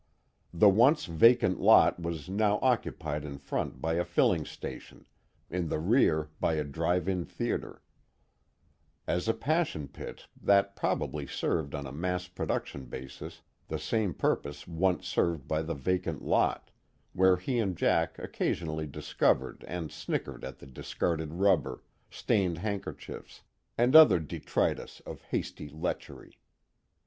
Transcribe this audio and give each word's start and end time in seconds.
_The 0.59 0.67
once 0.67 1.05
vacant 1.05 1.59
lot 1.59 1.99
was 2.01 2.27
now 2.27 2.57
occupied 2.63 3.23
in 3.23 3.37
front 3.37 3.79
by 3.81 3.93
a 3.93 4.03
filling 4.03 4.45
station, 4.45 5.05
in 5.47 5.69
the 5.69 5.77
rear 5.77 6.31
by 6.39 6.55
a 6.55 6.63
drive 6.63 7.07
in 7.07 7.23
theater; 7.23 7.83
as 9.05 9.27
a 9.27 9.33
passion 9.35 9.87
pit, 9.87 10.25
that 10.41 10.75
probably 10.75 11.27
served 11.27 11.75
on 11.75 11.85
a 11.85 11.91
mass 11.91 12.27
production 12.27 12.85
basis 12.85 13.43
the 13.67 13.77
same 13.77 14.15
purpose 14.15 14.67
once 14.67 15.07
served 15.07 15.47
by 15.47 15.61
the 15.61 15.75
vacant 15.75 16.23
lot, 16.23 16.71
where 17.13 17.37
he 17.37 17.59
and 17.59 17.77
Jack 17.77 18.17
occasionally 18.17 18.87
discovered 18.87 19.63
and 19.67 19.91
snickered 19.91 20.43
at 20.43 20.57
the 20.57 20.65
discarded 20.65 21.31
rubber, 21.35 21.83
stained 22.09 22.57
handkerchiefs, 22.57 23.43
and 23.77 23.95
other 23.95 24.17
detritus 24.19 24.99
of 25.01 25.21
hasty 25.25 25.69
lechery. 25.69 26.39